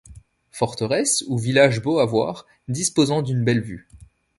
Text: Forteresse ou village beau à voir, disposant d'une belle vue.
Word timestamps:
Forteresse 0.49 1.23
ou 1.27 1.37
village 1.37 1.83
beau 1.83 1.99
à 1.99 2.07
voir, 2.07 2.47
disposant 2.67 3.21
d'une 3.21 3.43
belle 3.43 3.61
vue. 3.61 3.87